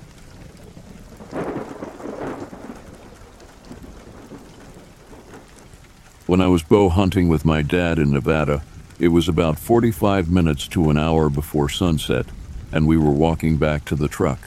[6.30, 8.62] When I was bow hunting with my dad in Nevada,
[9.00, 12.28] it was about 45 minutes to an hour before sunset,
[12.72, 14.38] and we were walking back to the truck.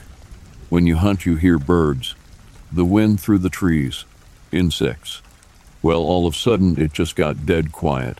[0.69, 2.15] When you hunt, you hear birds,
[2.71, 4.05] the wind through the trees,
[4.49, 5.21] insects.
[5.81, 8.19] Well, all of a sudden, it just got dead quiet.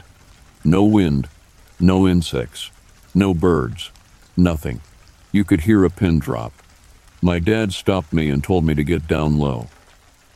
[0.65, 1.29] No wind,
[1.79, 2.69] no insects,
[3.15, 3.91] no birds,
[4.35, 4.81] nothing.
[5.31, 6.51] You could hear a pin drop.
[7.21, 9.69] My dad stopped me and told me to get down low.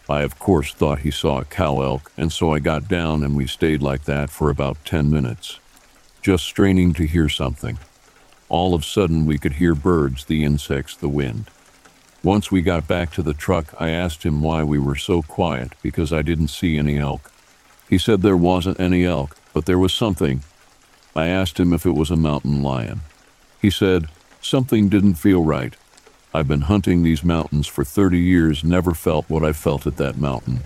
[0.09, 3.35] I, of course, thought he saw a cow elk, and so I got down and
[3.35, 5.59] we stayed like that for about 10 minutes,
[6.21, 7.77] just straining to hear something.
[8.47, 11.49] All of a sudden, we could hear birds, the insects, the wind.
[12.23, 15.73] Once we got back to the truck, I asked him why we were so quiet
[15.81, 17.31] because I didn't see any elk.
[17.89, 20.43] He said there wasn't any elk, but there was something.
[21.15, 23.01] I asked him if it was a mountain lion.
[23.61, 24.07] He said,
[24.41, 25.75] Something didn't feel right.
[26.33, 30.17] I've been hunting these mountains for 30 years, never felt what I felt at that
[30.17, 30.59] mountain.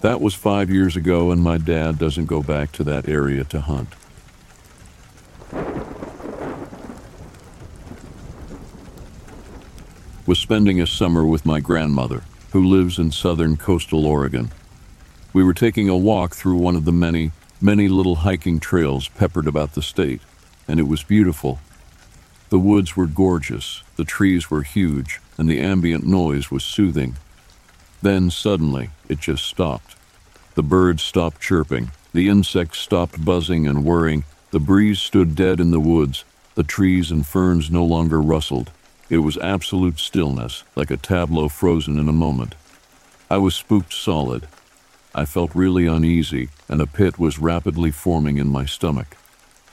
[0.00, 3.60] That was five years ago, and my dad doesn't go back to that area to
[3.60, 3.88] hunt.
[10.26, 14.50] Was spending a summer with my grandmother, who lives in southern coastal Oregon.
[15.32, 19.46] We were taking a walk through one of the many, many little hiking trails peppered
[19.46, 20.22] about the state,
[20.66, 21.60] and it was beautiful.
[22.48, 27.16] The woods were gorgeous, the trees were huge, and the ambient noise was soothing.
[28.02, 29.96] Then suddenly, it just stopped.
[30.54, 35.72] The birds stopped chirping, the insects stopped buzzing and whirring, the breeze stood dead in
[35.72, 38.70] the woods, the trees and ferns no longer rustled.
[39.10, 42.54] It was absolute stillness, like a tableau frozen in a moment.
[43.28, 44.46] I was spooked solid.
[45.14, 49.16] I felt really uneasy, and a pit was rapidly forming in my stomach.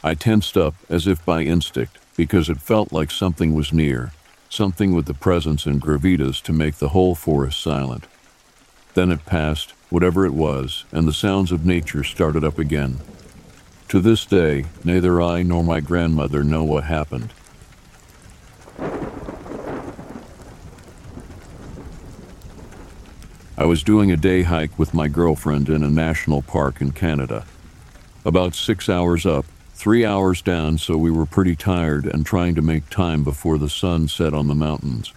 [0.03, 4.11] I tensed up as if by instinct, because it felt like something was near,
[4.49, 8.05] something with the presence and gravitas to make the whole forest silent.
[8.93, 12.99] Then it passed, whatever it was, and the sounds of nature started up again.
[13.89, 17.33] To this day, neither I nor my grandmother know what happened.
[23.55, 27.45] I was doing a day hike with my girlfriend in a national park in Canada.
[28.25, 32.61] About six hours up, Three hours down, so we were pretty tired and trying to
[32.61, 35.11] make time before the sun set on the mountains.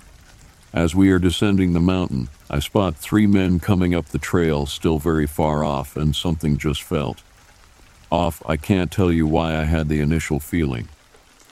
[0.72, 4.98] As we are descending the mountain, I spot three men coming up the trail, still
[4.98, 7.22] very far off, and something just felt.
[8.10, 10.88] Off, I can't tell you why I had the initial feeling.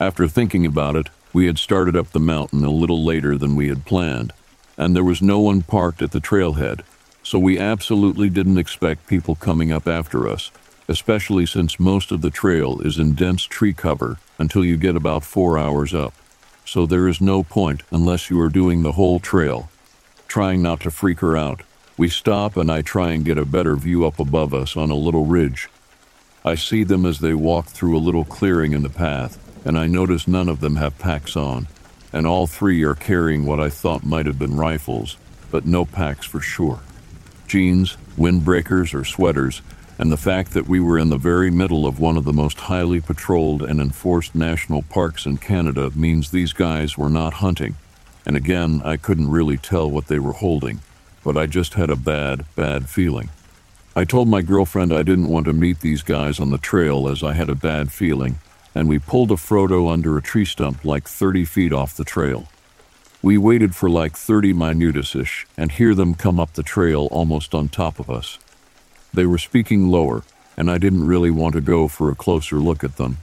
[0.01, 3.69] After thinking about it, we had started up the mountain a little later than we
[3.69, 4.33] had planned,
[4.77, 6.83] and there was no one parked at the trailhead,
[7.23, 10.51] so we absolutely didn't expect people coming up after us,
[10.89, 15.25] especially since most of the trail is in dense tree cover until you get about
[15.25, 16.15] four hours up.
[16.65, 19.69] So there is no point unless you are doing the whole trail.
[20.29, 21.63] Trying not to freak her out,
[21.97, 24.97] we stop and I try and get a better view up above us on a
[24.97, 25.69] little ridge.
[26.45, 29.87] I see them as they walk through a little clearing in the path, and I
[29.87, 31.69] notice none of them have packs on,
[32.13, 35.17] and all three are carrying what I thought might have been rifles,
[35.51, 36.81] but no packs for sure.
[37.47, 39.63] Jeans, windbreakers, or sweaters,
[39.99, 42.61] and the fact that we were in the very middle of one of the most
[42.61, 47.77] highly patrolled and enforced national parks in Canada means these guys were not hunting.
[48.27, 50.81] And again, I couldn't really tell what they were holding,
[51.23, 53.31] but I just had a bad, bad feeling.
[53.95, 57.23] I told my girlfriend I didn't want to meet these guys on the trail as
[57.23, 58.41] I had a bad feeling,
[58.75, 62.49] and we pulled a Frodo under a tree stump like 30 feet off the trail.
[63.23, 67.55] We waited for like 30 minutus ish and hear them come up the trail almost
[67.55, 68.39] on top of us.
[69.15, 70.25] They were speaking lower,
[70.57, 73.19] and I didn't really want to go for a closer look at them,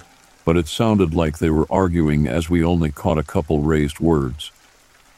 [0.45, 4.51] but it sounded like they were arguing as we only caught a couple raised words.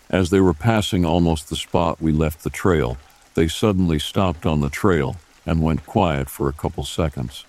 [0.09, 2.97] As they were passing almost the spot we left the trail,
[3.35, 7.45] they suddenly stopped on the trail and went quiet for a couple seconds.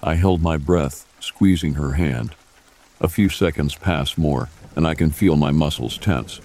[0.00, 2.36] I held my breath, squeezing her hand.
[3.00, 6.40] A few seconds pass more, and I can feel my muscles tense.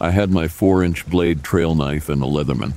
[0.00, 2.74] I had my four inch blade trail knife and a Leatherman.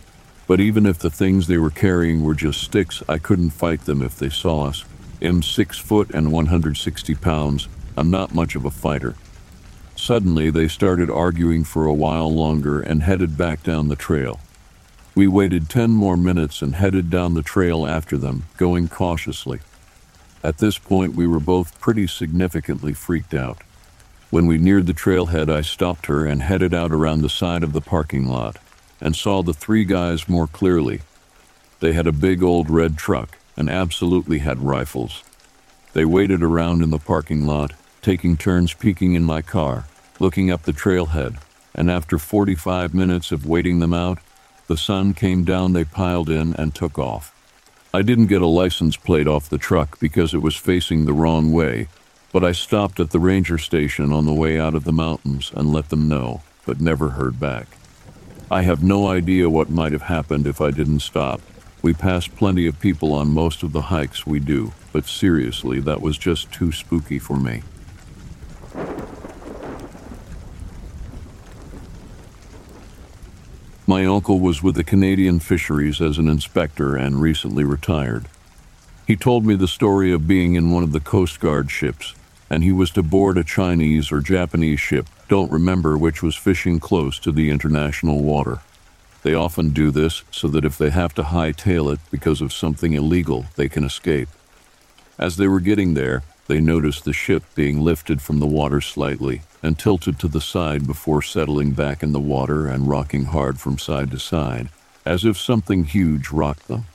[0.50, 4.02] But even if the things they were carrying were just sticks, I couldn't fight them
[4.02, 4.84] if they saw us.
[5.22, 7.68] I'm six foot and 160 pounds.
[7.96, 9.14] I'm not much of a fighter.
[9.96, 14.40] Suddenly, they started arguing for a while longer and headed back down the trail.
[15.14, 19.60] We waited 10 more minutes and headed down the trail after them, going cautiously.
[20.44, 23.62] At this point, we were both pretty significantly freaked out.
[24.32, 27.74] When we neared the trailhead, I stopped her and headed out around the side of
[27.74, 28.58] the parking lot
[29.02, 31.02] and saw the three guys more clearly.
[31.80, 35.24] They had a big old red truck and absolutely had rifles.
[35.94, 39.86] They waited around in the parking lot, taking turns peeking in my car,
[40.20, 41.42] looking up the trailhead,
[41.74, 44.20] and after 45 minutes of waiting them out,
[44.68, 47.34] the sun came down, they piled in and took off.
[47.92, 51.52] I didn't get a license plate off the truck because it was facing the wrong
[51.52, 51.88] way,
[52.32, 55.74] but I stopped at the ranger station on the way out of the mountains and
[55.74, 57.79] let them know, but never heard back.
[58.52, 61.40] I have no idea what might have happened if I didn't stop.
[61.84, 66.02] We passed plenty of people on most of the hikes we do, but seriously, that
[66.02, 67.62] was just too spooky for me.
[73.86, 78.28] My uncle was with the Canadian Fisheries as an inspector and recently retired.
[79.06, 82.16] He told me the story of being in one of the Coast Guard ships,
[82.50, 86.80] and he was to board a Chinese or Japanese ship, don't remember which was fishing
[86.80, 88.60] close to the international water.
[89.22, 92.94] They often do this so that if they have to hightail it because of something
[92.94, 94.30] illegal, they can escape.
[95.18, 99.42] As they were getting there, they noticed the ship being lifted from the water slightly
[99.62, 103.78] and tilted to the side before settling back in the water and rocking hard from
[103.78, 104.70] side to side,
[105.06, 106.86] as if something huge rocked them.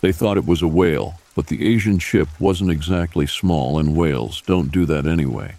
[0.00, 4.42] They thought it was a whale, but the Asian ship wasn't exactly small, and whales
[4.42, 5.54] don't do that anyway.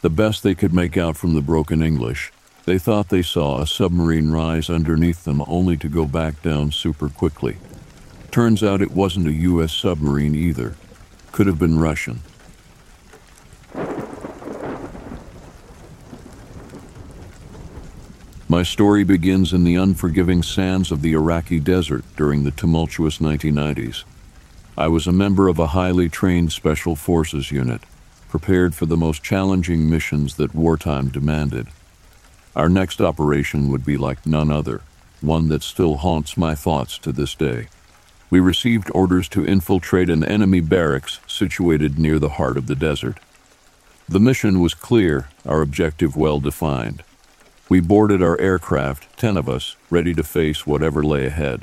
[0.00, 2.32] The best they could make out from the broken English,
[2.64, 7.08] they thought they saw a submarine rise underneath them only to go back down super
[7.08, 7.56] quickly.
[8.30, 9.72] Turns out it wasn't a U.S.
[9.72, 10.76] submarine either.
[11.32, 12.20] Could have been Russian.
[18.48, 24.04] My story begins in the unforgiving sands of the Iraqi desert during the tumultuous 1990s.
[24.78, 27.80] I was a member of a highly trained Special Forces unit,
[28.28, 31.68] prepared for the most challenging missions that wartime demanded.
[32.54, 34.82] Our next operation would be like none other,
[35.22, 37.68] one that still haunts my thoughts to this day.
[38.28, 43.18] We received orders to infiltrate an enemy barracks situated near the heart of the desert.
[44.06, 47.02] The mission was clear, our objective well defined.
[47.70, 51.62] We boarded our aircraft, ten of us, ready to face whatever lay ahead.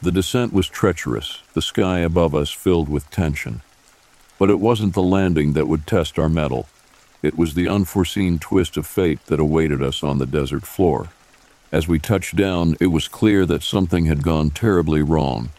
[0.00, 3.62] The descent was treacherous, the sky above us filled with tension.
[4.38, 6.68] But it wasn't the landing that would test our mettle.
[7.20, 11.08] It was the unforeseen twist of fate that awaited us on the desert floor.
[11.72, 15.50] As we touched down, it was clear that something had gone terribly wrong.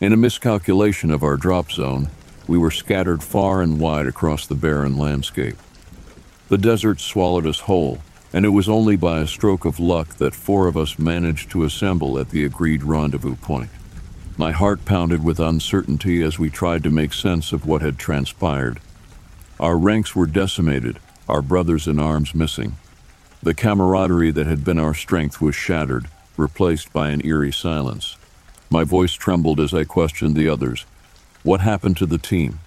[0.00, 2.08] In a miscalculation of our drop zone,
[2.48, 5.56] we were scattered far and wide across the barren landscape.
[6.48, 7.98] The desert swallowed us whole,
[8.32, 11.64] and it was only by a stroke of luck that four of us managed to
[11.64, 13.70] assemble at the agreed rendezvous point.
[14.36, 18.80] My heart pounded with uncertainty as we tried to make sense of what had transpired.
[19.58, 22.76] Our ranks were decimated, our brothers in arms missing.
[23.42, 26.06] The camaraderie that had been our strength was shattered,
[26.36, 28.16] replaced by an eerie silence.
[28.70, 30.86] My voice trembled as I questioned the others.
[31.42, 32.60] What happened to the team?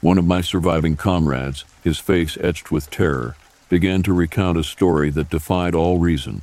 [0.00, 3.36] One of my surviving comrades, his face etched with terror,
[3.74, 6.42] began to recount a story that defied all reason.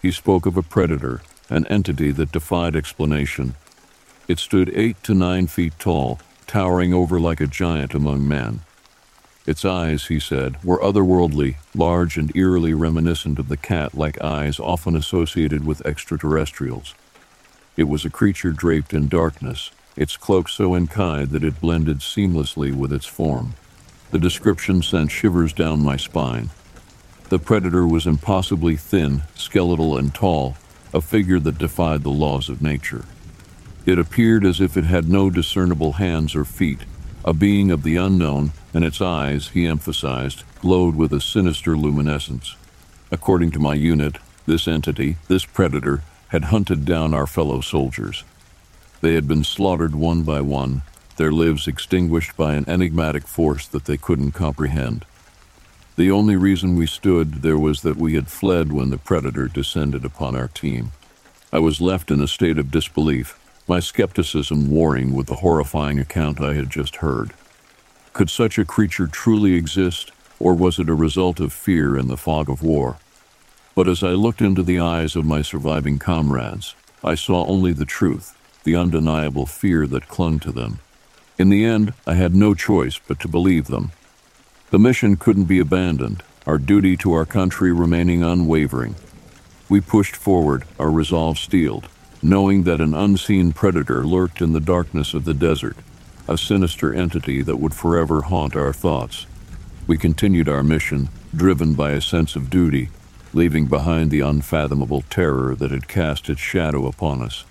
[0.00, 3.56] He spoke of a predator, an entity that defied explanation.
[4.28, 8.60] It stood eight to nine feet tall, towering over like a giant among men.
[9.44, 14.60] Its eyes, he said, were otherworldly, large and eerily reminiscent of the cat like eyes
[14.60, 16.94] often associated with extraterrestrials.
[17.76, 22.72] It was a creature draped in darkness, its cloak so unkind that it blended seamlessly
[22.72, 23.54] with its form.
[24.12, 26.50] The description sent shivers down my spine.
[27.30, 30.56] The predator was impossibly thin, skeletal, and tall,
[30.92, 33.06] a figure that defied the laws of nature.
[33.86, 36.80] It appeared as if it had no discernible hands or feet,
[37.24, 42.54] a being of the unknown, and its eyes, he emphasized, glowed with a sinister luminescence.
[43.10, 48.24] According to my unit, this entity, this predator, had hunted down our fellow soldiers.
[49.00, 50.82] They had been slaughtered one by one,
[51.22, 55.04] their lives extinguished by an enigmatic force that they couldn't comprehend.
[55.94, 60.04] The only reason we stood there was that we had fled when the predator descended
[60.04, 60.90] upon our team.
[61.52, 66.40] I was left in a state of disbelief, my skepticism warring with the horrifying account
[66.40, 67.34] I had just heard.
[68.14, 70.10] Could such a creature truly exist,
[70.40, 72.98] or was it a result of fear in the fog of war?
[73.76, 77.84] But as I looked into the eyes of my surviving comrades, I saw only the
[77.84, 80.80] truth, the undeniable fear that clung to them.
[81.42, 83.90] In the end, I had no choice but to believe them.
[84.70, 88.94] The mission couldn't be abandoned, our duty to our country remaining unwavering.
[89.68, 91.88] We pushed forward, our resolve steeled,
[92.22, 95.76] knowing that an unseen predator lurked in the darkness of the desert,
[96.28, 99.26] a sinister entity that would forever haunt our thoughts.
[99.88, 102.90] We continued our mission, driven by a sense of duty,
[103.32, 107.44] leaving behind the unfathomable terror that had cast its shadow upon us.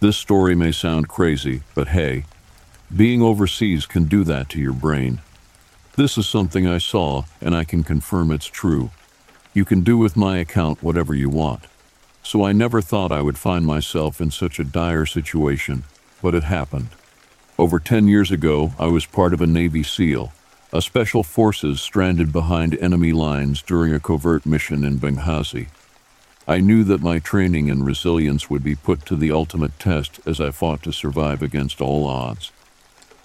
[0.00, 2.24] This story may sound crazy, but hey,
[2.94, 5.20] being overseas can do that to your brain.
[5.96, 8.92] This is something I saw, and I can confirm it's true.
[9.54, 11.64] You can do with my account whatever you want.
[12.22, 15.82] So I never thought I would find myself in such a dire situation,
[16.22, 16.90] but it happened.
[17.58, 20.32] Over 10 years ago, I was part of a Navy SEAL,
[20.72, 25.66] a special forces stranded behind enemy lines during a covert mission in Benghazi.
[26.48, 30.40] I knew that my training and resilience would be put to the ultimate test as
[30.40, 32.52] I fought to survive against all odds.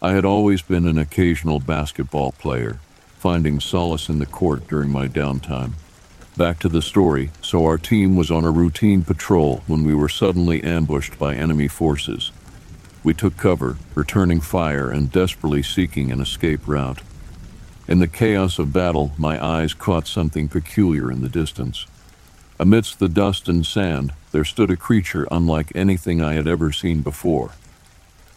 [0.01, 2.81] I had always been an occasional basketball player,
[3.17, 5.71] finding solace in the court during my downtime.
[6.35, 10.09] Back to the story, so our team was on a routine patrol when we were
[10.09, 12.33] suddenly ambushed by enemy forces.
[13.05, 17.01] We took cover, returning fire and desperately seeking an escape route.
[17.87, 21.85] In the chaos of battle, my eyes caught something peculiar in the distance.
[22.63, 27.01] Amidst the dust and sand, there stood a creature unlike anything I had ever seen
[27.01, 27.51] before.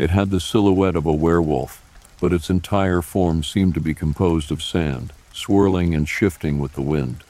[0.00, 1.80] It had the silhouette of a werewolf,
[2.20, 6.82] but its entire form seemed to be composed of sand, swirling and shifting with the
[6.82, 7.22] wind.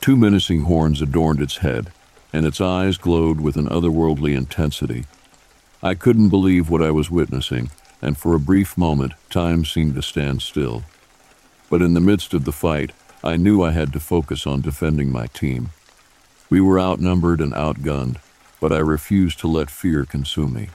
[0.00, 1.92] Two menacing horns adorned its head,
[2.32, 5.04] and its eyes glowed with an otherworldly intensity.
[5.80, 7.70] I couldn't believe what I was witnessing,
[8.02, 10.82] and for a brief moment, time seemed to stand still.
[11.70, 12.90] But in the midst of the fight,
[13.22, 15.70] I knew I had to focus on defending my team.
[16.52, 18.18] We were outnumbered and outgunned,
[18.60, 20.68] but I refused to let fear consume me.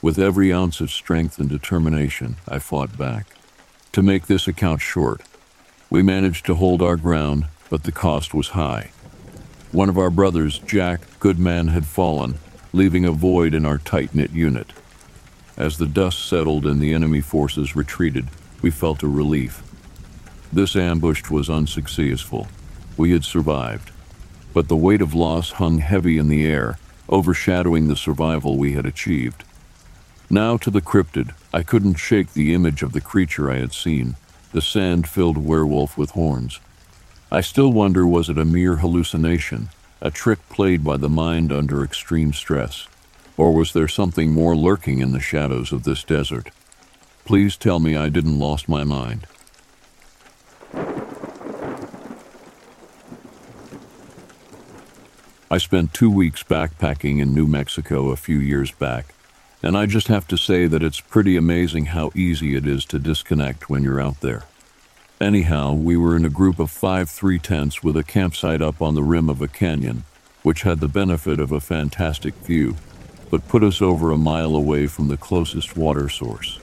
[0.00, 3.26] With every ounce of strength and determination, I fought back.
[3.92, 5.20] To make this account short,
[5.90, 8.92] we managed to hold our ground, but the cost was high.
[9.72, 12.38] One of our brothers, Jack Goodman, had fallen,
[12.72, 14.72] leaving a void in our tight knit unit.
[15.58, 18.28] As the dust settled and the enemy forces retreated,
[18.62, 19.62] we felt a relief.
[20.50, 22.48] This ambush was unsuccessful.
[22.96, 23.90] We had survived.
[24.54, 26.78] But the weight of loss hung heavy in the air,
[27.10, 29.44] overshadowing the survival we had achieved.
[30.30, 34.16] Now to the cryptid, I couldn't shake the image of the creature I had seen,
[34.52, 36.60] the sand filled werewolf with horns.
[37.30, 41.82] I still wonder was it a mere hallucination, a trick played by the mind under
[41.82, 42.86] extreme stress?
[43.36, 46.50] Or was there something more lurking in the shadows of this desert?
[47.24, 49.26] Please tell me I didn't lost my mind.
[55.54, 59.14] I spent two weeks backpacking in New Mexico a few years back,
[59.62, 62.98] and I just have to say that it's pretty amazing how easy it is to
[62.98, 64.46] disconnect when you're out there.
[65.20, 68.96] Anyhow, we were in a group of five three tents with a campsite up on
[68.96, 70.02] the rim of a canyon,
[70.42, 72.74] which had the benefit of a fantastic view,
[73.30, 76.58] but put us over a mile away from the closest water source.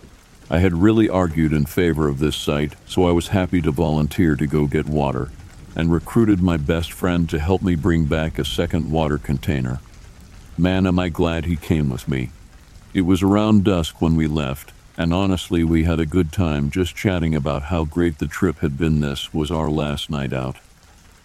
[0.50, 4.36] I had really argued in favor of this site, so I was happy to volunteer
[4.36, 5.32] to go get water,
[5.76, 9.80] and recruited my best friend to help me bring back a second water container.
[10.57, 12.32] Man, am I glad he came with me.
[12.93, 16.95] It was around dusk when we left, and honestly, we had a good time just
[16.95, 18.99] chatting about how great the trip had been.
[18.99, 20.57] This was our last night out.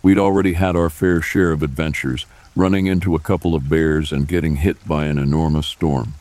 [0.03, 4.28] We'd already had our fair share of adventures, running into a couple of bears and
[4.28, 6.14] getting hit by an enormous storm.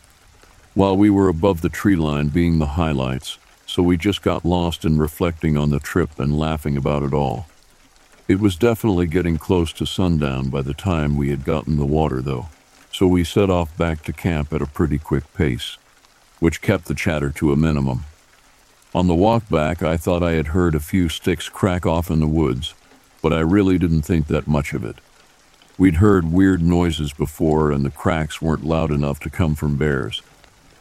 [0.74, 4.84] While we were above the tree line being the highlights, so we just got lost
[4.84, 7.46] in reflecting on the trip and laughing about it all.
[8.28, 12.20] It was definitely getting close to sundown by the time we had gotten the water,
[12.20, 12.48] though,
[12.92, 15.78] so we set off back to camp at a pretty quick pace
[16.38, 18.04] which kept the chatter to a minimum.
[18.94, 22.20] On the walk back, I thought I had heard a few sticks crack off in
[22.20, 22.74] the woods,
[23.22, 24.96] but I really didn't think that much of it.
[25.78, 30.22] We'd heard weird noises before, and the cracks weren't loud enough to come from bears.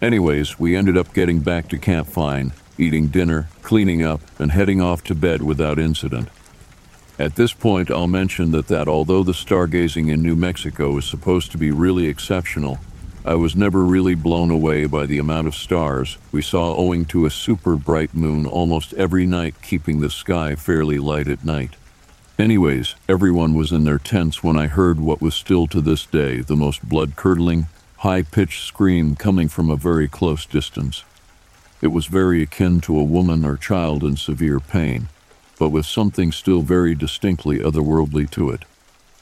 [0.02, 4.82] Anyways, we ended up getting back to camp fine, eating dinner, cleaning up, and heading
[4.82, 6.30] off to bed without incident.
[7.18, 11.52] At this point, I'll mention that, that although the stargazing in New Mexico is supposed
[11.52, 12.80] to be really exceptional,
[13.24, 17.26] I was never really blown away by the amount of stars we saw owing to
[17.26, 21.78] a super bright moon almost every night, keeping the sky fairly light at night.
[22.38, 26.42] Anyways, everyone was in their tents when I heard what was still to this day
[26.42, 27.68] the most blood curdling,
[28.00, 31.06] high pitched scream coming from a very close distance.
[31.82, 35.08] It was very akin to a woman or child in severe pain,
[35.58, 38.64] but with something still very distinctly otherworldly to it.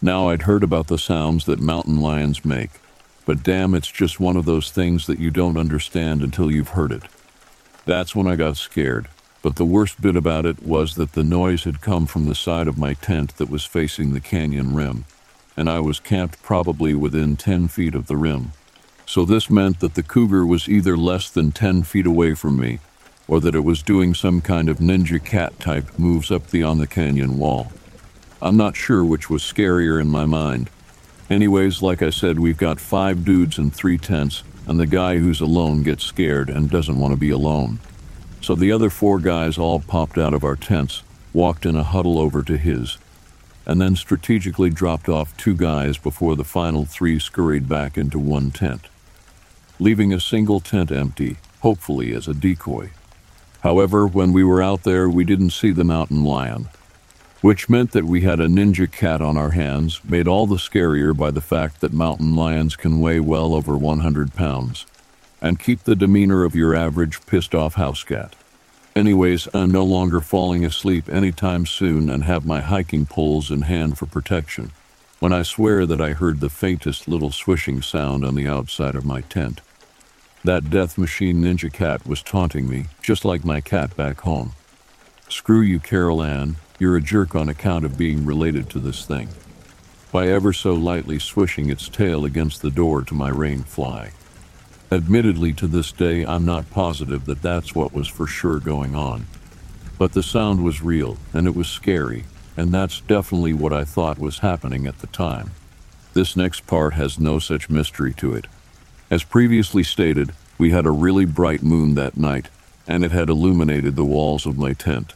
[0.02, 2.72] Now I'd heard about the sounds that mountain lions make
[3.26, 6.92] but damn, it's just one of those things that you don't understand until you've heard
[6.92, 7.04] it.
[7.86, 9.08] That's when I got scared.
[9.42, 12.68] But the worst bit about it was that the noise had come from the side
[12.68, 15.06] of my tent that was facing the canyon rim,
[15.58, 18.54] and I was camped probably within 10 feet of the rim.
[19.06, 22.80] So this meant that the cougar was either less than 10 feet away from me,
[23.28, 26.78] or that it was doing some kind of ninja cat type moves up the on
[26.78, 27.72] the canyon wall.
[28.42, 30.70] I'm not sure which was scarier in my mind,
[31.30, 35.42] Anyways, like I said, we've got five dudes and three tents, and the guy who's
[35.42, 37.80] alone gets scared and doesn't want to be alone.
[38.42, 41.02] So the other four guys all popped out of our tents,
[41.34, 42.98] walked in a huddle over to his,
[43.66, 48.52] and then strategically dropped off two guys before the final three scurried back into one
[48.52, 48.90] tent,
[49.80, 52.92] leaving a single tent empty, hopefully as a decoy.
[53.64, 56.68] However, when we were out there, we didn't see the mountain lion,
[57.40, 61.16] which meant that we had a ninja cat on our hands, made all the scarier
[61.16, 64.86] by the fact that mountain lions can weigh well over 100 pounds
[65.42, 68.36] and keep the demeanor of your average pissed off house cat.
[68.98, 73.98] Anyways, I'm no longer falling asleep anytime soon and have my hiking poles in hand
[73.98, 74.72] for protection
[75.20, 79.06] when I swear that I heard the faintest little swishing sound on the outside of
[79.06, 79.62] my tent.
[80.46, 84.52] That death machine ninja cat was taunting me, just like my cat back home.
[85.30, 89.30] Screw you, Carol Ann, you're a jerk on account of being related to this thing.
[90.12, 94.12] By ever so lightly swishing its tail against the door to my rain fly.
[94.92, 99.28] Admittedly, to this day, I'm not positive that that's what was for sure going on.
[99.98, 102.26] But the sound was real, and it was scary,
[102.58, 105.52] and that's definitely what I thought was happening at the time.
[106.14, 108.48] This next part has no such mystery to it.
[109.14, 112.50] As previously stated, we had a really bright moon that night,
[112.88, 115.14] and it had illuminated the walls of my tent.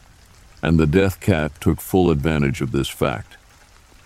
[0.61, 3.37] And the death cat took full advantage of this fact.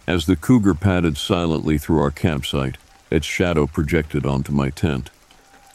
[0.08, 2.78] As the cougar padded silently through our campsite,
[3.10, 5.10] its shadow projected onto my tent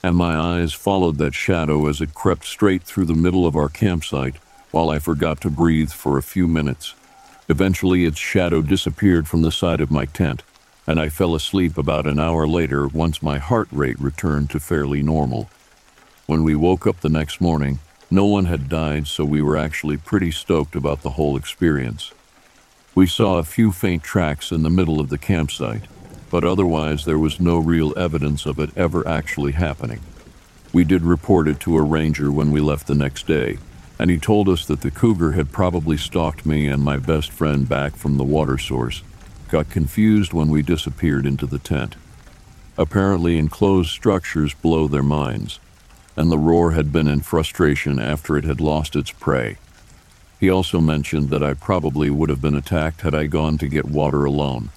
[0.02, 3.68] and my eyes followed that shadow as it crept straight through the middle of our
[3.68, 4.36] campsite
[4.70, 6.94] while I forgot to breathe for a few minutes.
[7.50, 10.42] Eventually, its shadow disappeared from the side of my tent,
[10.87, 15.03] and I fell asleep about an hour later once my heart rate returned to fairly
[15.03, 15.49] normal.
[16.26, 17.80] When we woke up the next morning,
[18.11, 22.12] no one had died, so we were actually pretty stoked about the whole experience.
[22.95, 25.82] We saw a few faint tracks in the middle of the campsite,
[26.30, 30.01] but otherwise there was no real evidence of it ever actually happening.
[30.72, 33.59] We did report it to a ranger when we left the next day,
[33.99, 37.68] and he told us that the cougar had probably stalked me and my best friend
[37.68, 39.03] back from the water source,
[39.49, 41.97] got confused when we disappeared into the tent.
[42.78, 45.59] Apparently, enclosed structures blow their minds,
[46.16, 49.57] and the roar had been in frustration after it had lost its prey.
[50.38, 53.86] He also mentioned that I probably would have been attacked had I gone to get
[53.86, 54.70] water alone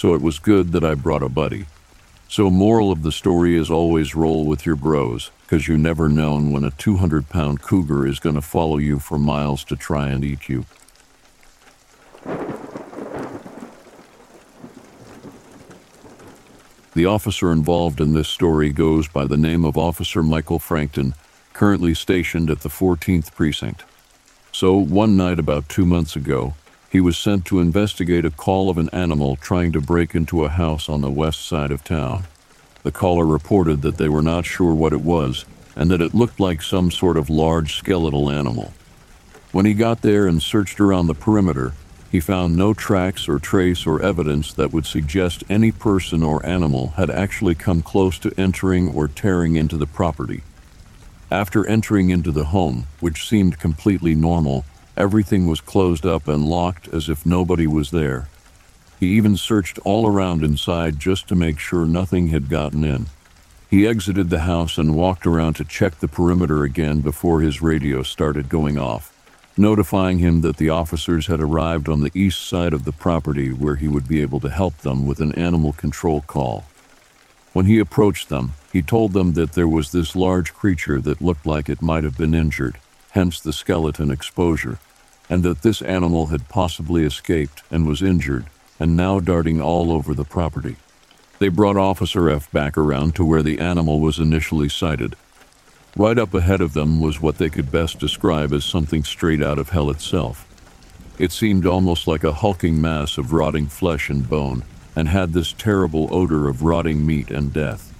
[0.00, 1.66] so it was good that I brought a buddy.
[2.26, 6.52] So, moral of the story is always roll with your bros, because you never known
[6.52, 10.24] when a 200 pound cougar is going to follow you for miles to try and
[10.24, 10.64] eat you.
[17.00, 21.14] The officer involved in this story goes by the name of Officer Michael Frankton,
[21.54, 23.84] currently stationed at the 14th Precinct.
[24.52, 26.52] So, one night about two months ago,
[26.90, 30.50] he was sent to investigate a call of an animal trying to break into a
[30.50, 32.24] house on the west side of town.
[32.82, 36.38] The caller reported that they were not sure what it was and that it looked
[36.38, 38.74] like some sort of large skeletal animal.
[39.52, 41.72] When he got there and searched around the perimeter,
[42.10, 46.88] he found no tracks or trace or evidence that would suggest any person or animal
[46.96, 50.42] had actually come close to entering or tearing into the property.
[51.30, 54.64] After entering into the home, which seemed completely normal,
[55.00, 58.28] Everything was closed up and locked as if nobody was there.
[58.98, 63.06] He even searched all around inside just to make sure nothing had gotten in.
[63.70, 68.02] He exited the house and walked around to check the perimeter again before his radio
[68.02, 69.09] started going off,
[69.60, 73.76] notifying him that the officers had arrived on the east side of the property where
[73.76, 76.64] he would be able to help them with an animal control call.
[77.52, 81.46] When he approached them, he told them that there was this large creature that looked
[81.46, 82.78] like it might have been injured,
[83.10, 84.78] hence the skeleton exposure
[85.30, 88.46] and that this animal had possibly escaped and was injured
[88.80, 90.76] and now darting all over the property.
[91.38, 95.14] They brought Officer F back around to where the animal was initially sighted.
[95.96, 99.58] Right up ahead of them was what they could best describe as something straight out
[99.58, 100.46] of hell itself.
[101.18, 104.64] It seemed almost like a hulking mass of rotting flesh and bone,
[104.94, 107.92] and had this terrible odor of rotting meat and death.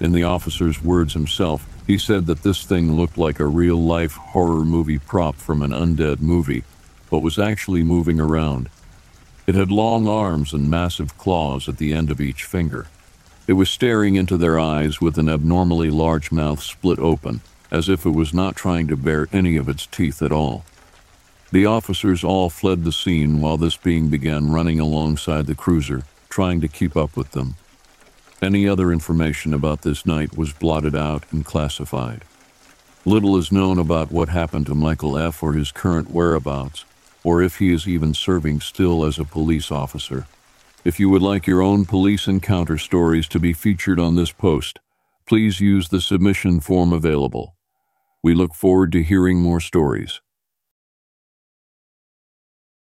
[0.00, 4.14] In the officer's words himself, he said that this thing looked like a real life
[4.14, 6.64] horror movie prop from an undead movie,
[7.10, 8.68] but was actually moving around.
[9.46, 12.86] It had long arms and massive claws at the end of each finger.
[13.46, 17.40] It was staring into their eyes with an abnormally large mouth split open,
[17.72, 20.64] as if it was not trying to bare any of its teeth at all.
[21.50, 26.60] The officers all fled the scene while this being began running alongside the cruiser, trying
[26.60, 27.56] to keep up with them.
[28.40, 32.24] Any other information about this night was blotted out and classified.
[33.04, 35.42] Little is known about what happened to Michael F.
[35.42, 36.84] or his current whereabouts,
[37.24, 40.26] or if he is even serving still as a police officer.
[40.84, 44.80] If you would like your own police encounter stories to be featured on this post,
[45.26, 47.54] please use the submission form available.
[48.20, 50.20] We look forward to hearing more stories.